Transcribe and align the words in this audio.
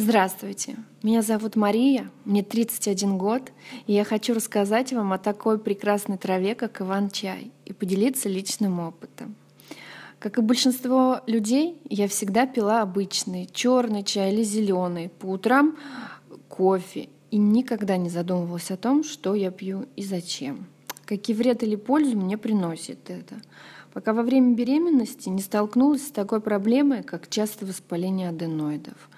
Здравствуйте, 0.00 0.76
меня 1.02 1.22
зовут 1.22 1.56
Мария, 1.56 2.08
мне 2.24 2.44
31 2.44 3.18
год, 3.18 3.50
и 3.88 3.94
я 3.94 4.04
хочу 4.04 4.32
рассказать 4.32 4.92
вам 4.92 5.12
о 5.12 5.18
такой 5.18 5.58
прекрасной 5.58 6.18
траве, 6.18 6.54
как 6.54 6.80
иван-чай, 6.80 7.50
и 7.64 7.72
поделиться 7.72 8.28
личным 8.28 8.78
опытом. 8.78 9.34
Как 10.20 10.38
и 10.38 10.40
большинство 10.40 11.20
людей, 11.26 11.82
я 11.90 12.06
всегда 12.06 12.46
пила 12.46 12.80
обычный 12.80 13.48
черный 13.52 14.04
чай 14.04 14.32
или 14.32 14.44
зеленый, 14.44 15.08
по 15.08 15.26
утрам 15.26 15.76
кофе, 16.48 17.08
и 17.32 17.36
никогда 17.36 17.96
не 17.96 18.08
задумывалась 18.08 18.70
о 18.70 18.76
том, 18.76 19.02
что 19.02 19.34
я 19.34 19.50
пью 19.50 19.86
и 19.96 20.04
зачем. 20.04 20.66
Какие 21.06 21.34
вред 21.34 21.64
или 21.64 21.74
пользу 21.74 22.16
мне 22.16 22.38
приносит 22.38 23.10
это. 23.10 23.34
Пока 23.92 24.12
во 24.12 24.22
время 24.22 24.54
беременности 24.54 25.28
не 25.28 25.42
столкнулась 25.42 26.06
с 26.06 26.12
такой 26.12 26.40
проблемой, 26.40 27.02
как 27.02 27.28
часто 27.28 27.66
воспаление 27.66 28.28
аденоидов– 28.28 29.10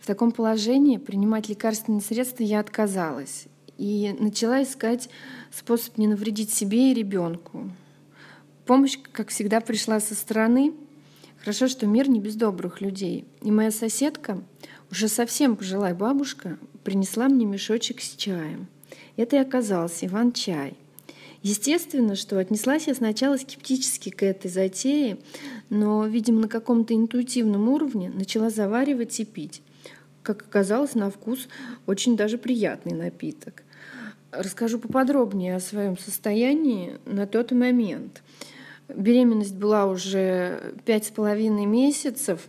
в 0.00 0.06
таком 0.06 0.32
положении 0.32 0.96
принимать 0.96 1.48
лекарственные 1.48 2.00
средства 2.00 2.42
я 2.42 2.60
отказалась 2.60 3.44
и 3.76 4.14
начала 4.18 4.62
искать 4.62 5.10
способ 5.52 5.98
не 5.98 6.06
навредить 6.06 6.52
себе 6.52 6.90
и 6.90 6.94
ребенку. 6.94 7.70
Помощь, 8.64 8.98
как 9.12 9.28
всегда, 9.28 9.60
пришла 9.60 10.00
со 10.00 10.14
стороны. 10.14 10.72
Хорошо, 11.38 11.68
что 11.68 11.86
мир 11.86 12.08
не 12.08 12.20
без 12.20 12.34
добрых 12.34 12.80
людей. 12.80 13.26
И 13.42 13.50
моя 13.50 13.70
соседка, 13.70 14.42
уже 14.90 15.08
совсем 15.08 15.56
пожилая 15.56 15.94
бабушка, 15.94 16.58
принесла 16.84 17.28
мне 17.28 17.44
мешочек 17.44 18.00
с 18.00 18.16
чаем. 18.16 18.68
Это 19.16 19.36
и 19.36 19.40
оказался 19.40 20.06
Иван-чай. 20.06 20.76
Естественно, 21.42 22.16
что 22.16 22.38
отнеслась 22.38 22.86
я 22.86 22.94
сначала 22.94 23.38
скептически 23.38 24.10
к 24.10 24.22
этой 24.22 24.50
затее, 24.50 25.18
но, 25.70 26.06
видимо, 26.06 26.42
на 26.42 26.48
каком-то 26.48 26.94
интуитивном 26.94 27.68
уровне 27.68 28.10
начала 28.10 28.50
заваривать 28.50 29.18
и 29.20 29.24
пить 29.24 29.62
как 30.34 30.48
оказалось, 30.48 30.94
на 30.94 31.10
вкус 31.10 31.48
очень 31.86 32.16
даже 32.16 32.38
приятный 32.38 32.92
напиток. 32.92 33.62
Расскажу 34.32 34.78
поподробнее 34.78 35.56
о 35.56 35.60
своем 35.60 35.98
состоянии 35.98 36.98
на 37.04 37.26
тот 37.26 37.52
момент. 37.52 38.22
Беременность 38.88 39.54
была 39.54 39.86
уже 39.86 40.74
пять 40.84 41.06
с 41.06 41.10
половиной 41.10 41.66
месяцев. 41.66 42.48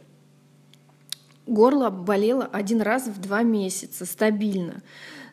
Горло 1.48 1.90
болело 1.90 2.46
один 2.46 2.82
раз 2.82 3.08
в 3.08 3.20
два 3.20 3.44
месяца 3.44 4.06
стабильно. 4.06 4.82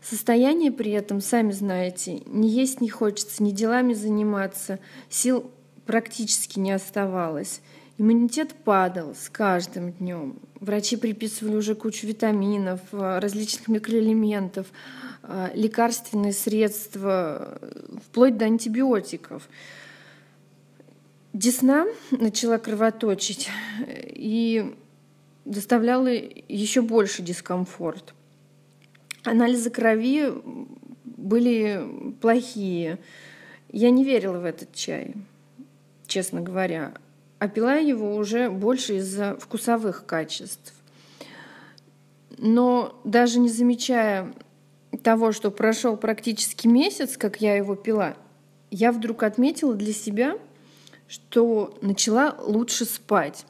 Состояние 0.02 0.72
при 0.72 0.92
этом, 0.92 1.20
сами 1.20 1.52
знаете, 1.52 2.22
не 2.26 2.48
есть 2.48 2.80
не 2.80 2.88
хочется, 2.88 3.42
ни 3.42 3.50
делами 3.50 3.94
заниматься, 3.94 4.78
сил 5.10 5.50
практически 5.86 6.58
не 6.58 6.72
оставалось. 6.72 7.60
Иммунитет 7.98 8.54
падал 8.54 9.12
с 9.16 9.28
каждым 9.28 9.90
днем. 9.90 10.38
Врачи 10.60 10.96
приписывали 10.96 11.56
уже 11.56 11.74
кучу 11.74 12.06
витаминов, 12.06 12.80
э, 12.92 13.18
различных 13.18 13.66
микроэлементов, 13.66 14.68
э, 15.24 15.50
лекарственные 15.54 16.32
средства, 16.32 17.60
вплоть 18.06 18.36
до 18.36 18.44
антибиотиков. 18.44 19.48
Десна 21.32 21.86
начала 22.12 22.58
кровоточить 22.58 23.50
и 23.88 24.76
доставляла 25.44 26.06
еще 26.06 26.82
больше 26.82 27.22
дискомфорт. 27.22 28.14
Анализы 29.24 29.70
крови 29.70 30.32
были 31.04 32.14
плохие. 32.20 33.00
Я 33.72 33.90
не 33.90 34.04
верила 34.04 34.38
в 34.38 34.44
этот 34.44 34.72
чай, 34.72 35.14
честно 36.06 36.40
говоря 36.40 36.94
а 37.38 37.48
пила 37.48 37.74
его 37.74 38.16
уже 38.16 38.50
больше 38.50 38.96
из-за 38.96 39.36
вкусовых 39.36 40.06
качеств. 40.06 40.74
Но 42.36 43.00
даже 43.04 43.38
не 43.38 43.48
замечая 43.48 44.32
того, 45.02 45.32
что 45.32 45.50
прошел 45.50 45.96
практически 45.96 46.66
месяц, 46.66 47.16
как 47.16 47.40
я 47.40 47.56
его 47.56 47.74
пила, 47.74 48.16
я 48.70 48.92
вдруг 48.92 49.22
отметила 49.22 49.74
для 49.74 49.92
себя, 49.92 50.38
что 51.08 51.78
начала 51.80 52.36
лучше 52.40 52.84
спать. 52.84 53.46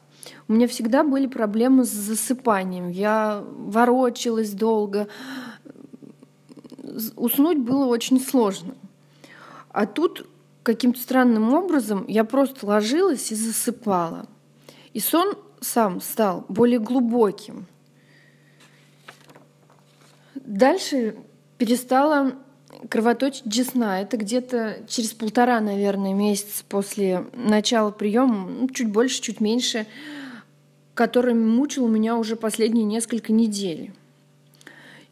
У 0.47 0.53
меня 0.53 0.67
всегда 0.67 1.03
были 1.03 1.27
проблемы 1.27 1.85
с 1.85 1.89
засыпанием. 1.89 2.89
Я 2.89 3.43
ворочалась 3.45 4.51
долго. 4.51 5.07
Уснуть 7.15 7.59
было 7.59 7.85
очень 7.85 8.19
сложно. 8.19 8.75
А 9.71 9.85
тут 9.85 10.27
каким-то 10.73 10.99
странным 10.99 11.53
образом 11.53 12.05
я 12.07 12.23
просто 12.23 12.65
ложилась 12.67 13.31
и 13.31 13.35
засыпала. 13.35 14.27
И 14.93 14.99
сон 14.99 15.33
сам 15.61 15.99
стал 15.99 16.45
более 16.47 16.79
глубоким. 16.79 17.65
Дальше 20.35 21.15
перестала 21.57 22.35
кровоточить 22.87 23.43
десна. 23.45 23.99
Это 24.01 24.17
где-то 24.17 24.83
через 24.87 25.13
полтора, 25.13 25.59
наверное, 25.59 26.13
месяца 26.13 26.63
после 26.69 27.25
начала 27.33 27.89
приема, 27.89 28.47
ну, 28.47 28.69
чуть 28.69 28.91
больше, 28.91 29.21
чуть 29.21 29.41
меньше, 29.41 29.87
который 30.93 31.33
мучил 31.33 31.87
меня 31.87 32.15
уже 32.15 32.35
последние 32.35 32.85
несколько 32.85 33.33
недель. 33.33 33.91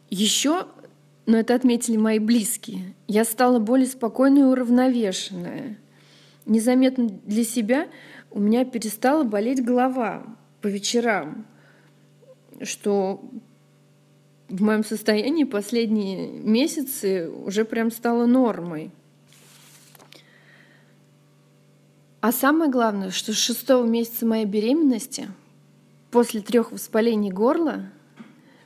Еще 0.08 0.66
но 1.28 1.36
это 1.36 1.54
отметили 1.54 1.98
мои 1.98 2.18
близкие. 2.18 2.94
Я 3.06 3.26
стала 3.26 3.58
более 3.58 3.86
спокойной 3.86 4.40
и 4.40 4.44
уравновешенная. 4.44 5.76
Незаметно 6.46 7.06
для 7.06 7.44
себя 7.44 7.88
у 8.30 8.40
меня 8.40 8.64
перестала 8.64 9.24
болеть 9.24 9.62
голова 9.62 10.24
по 10.62 10.68
вечерам, 10.68 11.44
что 12.62 13.22
в 14.48 14.62
моем 14.62 14.82
состоянии 14.82 15.44
последние 15.44 16.30
месяцы 16.30 17.28
уже 17.28 17.66
прям 17.66 17.90
стало 17.90 18.24
нормой. 18.24 18.90
А 22.22 22.32
самое 22.32 22.70
главное, 22.70 23.10
что 23.10 23.34
с 23.34 23.36
шестого 23.36 23.84
месяца 23.84 24.24
моей 24.24 24.46
беременности, 24.46 25.28
после 26.10 26.40
трех 26.40 26.72
воспалений 26.72 27.30
горла, 27.30 27.90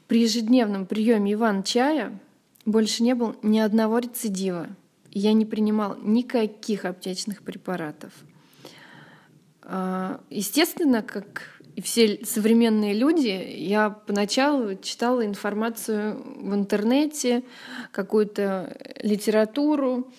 при 0.07 0.21
ежедневном 0.21 0.87
приеме 0.87 1.33
Иван-чая– 1.33 2.21
больше 2.65 3.03
не 3.03 3.15
было 3.15 3.37
ни 3.43 3.59
одного 3.59 3.99
рецидива. 3.99 4.69
Я 5.11 5.33
не 5.33 5.45
принимал 5.45 5.97
никаких 6.03 6.85
аптечных 6.85 7.43
препаратов. 7.43 8.13
А, 9.63 10.21
естественно, 10.31 11.03
как 11.03 11.61
и 11.77 11.81
все 11.81 12.21
современные 12.25 12.93
люди, 12.93 13.29
я 13.29 13.91
поначалу 13.91 14.75
читала 14.77 15.25
информацию 15.25 16.23
в 16.37 16.55
интернете, 16.55 17.43
какую-то 17.93 18.77
литературу, 19.03 20.11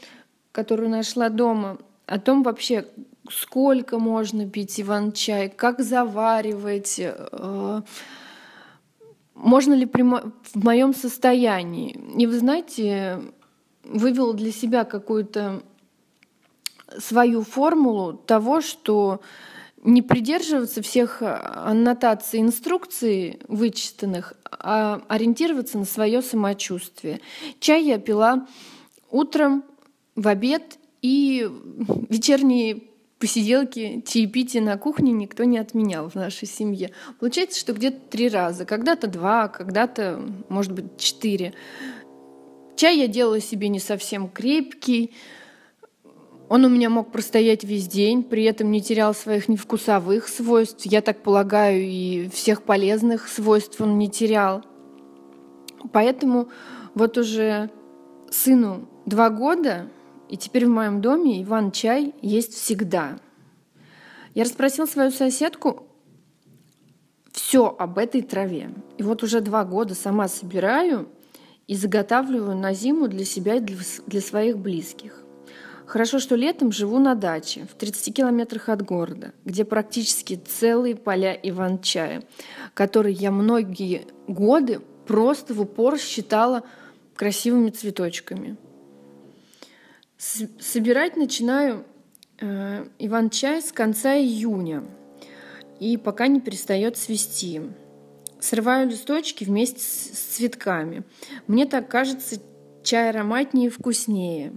которую 0.52 0.90
нашла 0.90 1.30
дома, 1.30 1.78
о 2.06 2.20
том 2.20 2.44
вообще, 2.44 2.86
сколько 3.30 4.00
можно 4.00 4.50
пить 4.50 4.80
иван-чай, 4.80 5.50
как 5.50 5.82
заваривать, 5.82 6.96
э, 7.00 7.82
можно 9.44 9.74
ли 9.74 9.86
при 9.86 10.04
в 10.04 10.64
моем 10.64 10.94
состоянии? 10.94 12.00
И 12.18 12.26
вы 12.26 12.40
знаете, 12.40 13.22
вывел 13.84 14.34
для 14.34 14.52
себя 14.52 14.86
какую-то 14.86 15.62
свою 16.98 17.44
формулу 17.44 18.14
того, 18.14 18.62
что 18.62 19.22
не 19.84 20.02
придерживаться 20.02 20.82
всех 20.82 21.22
аннотаций, 21.22 22.40
инструкций 22.40 23.40
вычитанных, 23.50 24.34
а 24.50 25.02
ориентироваться 25.10 25.78
на 25.78 25.86
свое 25.86 26.22
самочувствие. 26.22 27.20
Чай 27.60 27.84
я 27.84 28.00
пила 28.00 28.48
утром, 29.12 29.66
в 30.16 30.28
обед 30.28 30.78
и 31.02 31.50
вечерние 32.10 32.84
посиделки, 33.24 34.04
чаепитие 34.06 34.62
на 34.62 34.78
кухне 34.78 35.14
никто 35.14 35.46
не 35.46 35.58
отменял 35.58 36.10
в 36.10 36.16
нашей 36.16 36.46
семье. 36.46 36.92
Получается, 37.22 37.58
что 37.58 37.72
где-то 37.72 37.98
три 38.10 38.28
раза. 38.28 38.66
Когда-то 38.66 39.08
два, 39.08 39.48
когда-то, 39.48 40.22
может 40.50 40.74
быть, 40.74 40.98
четыре. 40.98 41.54
Чай 42.76 42.98
я 42.98 43.08
делала 43.08 43.40
себе 43.40 43.70
не 43.70 43.80
совсем 43.80 44.28
крепкий. 44.28 45.14
Он 46.50 46.66
у 46.66 46.70
меня 46.70 46.90
мог 46.90 47.14
простоять 47.14 47.64
весь 47.64 47.88
день, 47.88 48.24
при 48.24 48.44
этом 48.44 48.72
не 48.72 48.82
терял 48.82 49.16
своих 49.16 49.48
невкусовых 49.48 50.28
свойств. 50.28 50.86
Я 50.86 51.00
так 51.02 51.24
полагаю, 51.24 51.82
и 51.82 52.28
всех 52.28 52.64
полезных 52.64 53.30
свойств 53.30 53.80
он 53.80 53.98
не 53.98 54.10
терял. 54.10 54.66
Поэтому 55.94 56.50
вот 56.94 57.18
уже 57.18 57.70
сыну 58.30 58.86
два 59.06 59.30
года, 59.30 59.88
и 60.34 60.36
теперь 60.36 60.66
в 60.66 60.70
моем 60.70 61.00
доме 61.00 61.44
Иван-чай 61.44 62.16
есть 62.24 62.56
всегда. 62.56 63.20
Я 64.34 64.46
расспросила 64.46 64.88
свою 64.88 65.12
соседку 65.12 65.86
все 67.32 67.68
об 67.68 68.00
этой 68.00 68.24
траве. 68.24 68.72
И 68.98 69.04
вот 69.04 69.22
уже 69.22 69.42
два 69.42 69.64
года 69.64 69.94
сама 69.94 70.28
собираю 70.28 71.08
и 71.68 71.76
заготавливаю 71.76 72.58
на 72.58 72.74
зиму 72.74 73.08
для 73.08 73.26
себя 73.26 73.58
и 73.58 73.60
для, 73.60 74.22
своих 74.22 74.58
близких. 74.58 75.24
Хорошо, 75.86 76.18
что 76.18 76.34
летом 76.34 76.72
живу 76.72 76.98
на 76.98 77.14
даче 77.14 77.68
в 77.72 77.76
30 77.76 78.16
километрах 78.16 78.70
от 78.70 78.82
города, 78.82 79.34
где 79.46 79.64
практически 79.66 80.34
целые 80.34 80.96
поля 80.96 81.34
иван-чая, 81.44 82.24
которые 82.74 83.14
я 83.14 83.30
многие 83.30 84.08
годы 84.28 84.82
просто 85.06 85.54
в 85.54 85.62
упор 85.62 86.00
считала 86.00 86.64
красивыми 87.16 87.70
цветочками. 87.70 88.58
С 90.24 90.48
собирать 90.58 91.18
начинаю 91.18 91.84
э, 92.40 92.88
иван-чай 92.98 93.62
с 93.62 93.74
конца 93.74 94.16
июня 94.16 94.86
и 95.82 95.98
пока 95.98 96.28
не 96.28 96.40
перестает 96.40 96.96
свисти. 96.96 97.62
Срываю 98.40 98.88
листочки 98.90 99.44
вместе 99.44 99.82
с 99.82 100.36
цветками. 100.36 101.04
Мне 101.48 101.66
так 101.66 101.90
кажется, 101.90 102.42
чай 102.84 103.10
ароматнее 103.10 103.68
и 103.68 103.70
вкуснее. 103.70 104.54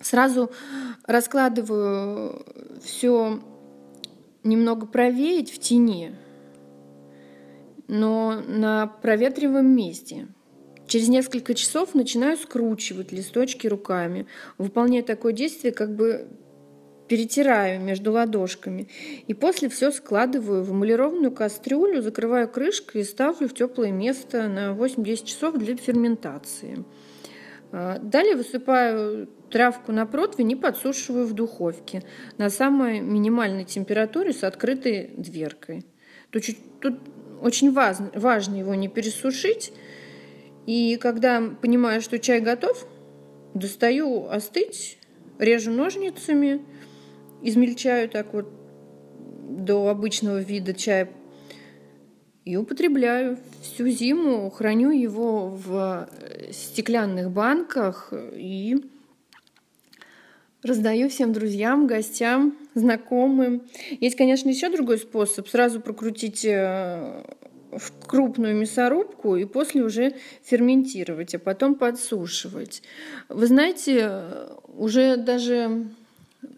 Сразу 0.00 0.50
раскладываю 1.04 2.46
все 2.82 3.38
немного 4.42 4.86
провеять 4.86 5.50
в 5.50 5.58
тени, 5.58 6.14
но 7.88 8.40
на 8.48 8.86
проветриваемом 8.86 9.66
месте. 9.66 10.28
Через 10.86 11.08
несколько 11.08 11.54
часов 11.54 11.94
начинаю 11.94 12.36
скручивать 12.36 13.12
листочки 13.12 13.66
руками, 13.66 14.26
выполняя 14.58 15.02
такое 15.02 15.32
действие, 15.32 15.72
как 15.72 15.94
бы 15.94 16.28
перетираю 17.08 17.80
между 17.80 18.12
ладошками. 18.12 18.88
И 19.26 19.34
после 19.34 19.68
все 19.68 19.90
складываю 19.90 20.64
в 20.64 20.72
эмалированную 20.72 21.32
кастрюлю, 21.32 22.02
закрываю 22.02 22.48
крышкой 22.48 23.02
и 23.02 23.04
ставлю 23.04 23.48
в 23.48 23.54
теплое 23.54 23.92
место 23.92 24.48
на 24.48 24.72
8-10 24.72 25.24
часов 25.24 25.56
для 25.56 25.76
ферментации. 25.76 26.84
А, 27.72 27.98
далее 27.98 28.36
высыпаю 28.36 29.28
травку 29.50 29.92
на 29.92 30.06
противень 30.06 30.52
и 30.52 30.56
подсушиваю 30.56 31.26
в 31.26 31.32
духовке 31.32 32.02
на 32.38 32.50
самой 32.50 33.00
минимальной 33.00 33.64
температуре 33.64 34.32
с 34.32 34.44
открытой 34.44 35.10
дверкой. 35.16 35.84
Тут, 36.30 36.44
тут 36.80 36.94
очень 37.40 37.72
важно, 37.72 38.10
важно 38.14 38.56
его 38.56 38.74
не 38.74 38.88
пересушить. 38.88 39.72
И 40.66 40.96
когда 40.96 41.40
понимаю, 41.40 42.00
что 42.00 42.18
чай 42.18 42.40
готов, 42.40 42.86
достаю 43.54 44.26
остыть, 44.28 44.98
режу 45.38 45.70
ножницами, 45.70 46.60
измельчаю 47.42 48.08
так 48.08 48.32
вот 48.34 48.48
до 49.48 49.88
обычного 49.88 50.38
вида 50.38 50.74
чая 50.74 51.08
и 52.44 52.56
употребляю 52.56 53.38
всю 53.60 53.88
зиму, 53.88 54.50
храню 54.50 54.90
его 54.90 55.48
в 55.48 56.08
стеклянных 56.52 57.30
банках 57.32 58.12
и 58.12 58.76
раздаю 60.62 61.08
всем 61.08 61.32
друзьям, 61.32 61.86
гостям, 61.86 62.56
знакомым. 62.74 63.62
Есть, 64.00 64.16
конечно, 64.16 64.48
еще 64.48 64.68
другой 64.68 64.98
способ. 64.98 65.48
Сразу 65.48 65.80
прокрутить 65.80 66.44
э, 66.44 67.24
в 67.72 68.06
крупную 68.06 68.56
мясорубку 68.56 69.36
и 69.36 69.44
после 69.44 69.82
уже 69.82 70.14
ферментировать, 70.42 71.34
а 71.34 71.38
потом 71.38 71.74
подсушивать. 71.74 72.82
Вы 73.28 73.46
знаете, 73.46 74.22
уже 74.76 75.16
даже 75.16 75.86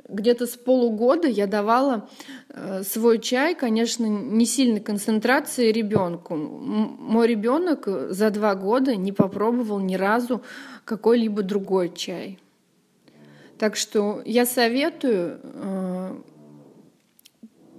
где-то 0.08 0.46
с 0.46 0.56
полугода 0.56 1.28
я 1.28 1.46
давала 1.46 2.08
э, 2.48 2.82
свой 2.82 3.18
чай, 3.18 3.54
конечно, 3.54 4.06
не 4.06 4.46
сильной 4.46 4.80
концентрации 4.80 5.70
ребенку. 5.70 6.34
Мой 6.36 7.26
ребенок 7.26 7.86
за 7.86 8.30
два 8.30 8.54
года 8.54 8.96
не 8.96 9.12
попробовал 9.12 9.80
ни 9.80 9.96
разу 9.96 10.42
какой-либо 10.84 11.42
другой 11.42 11.92
чай. 11.94 12.38
Так 13.58 13.76
что 13.76 14.22
я 14.24 14.46
советую 14.46 15.40
э, 15.42 16.16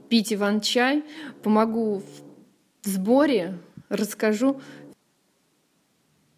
пить 0.09 0.33
иван-чай, 0.33 1.03
помогу 1.41 1.99
в 1.99 2.28
сборе, 2.89 3.57
расскажу 3.89 4.62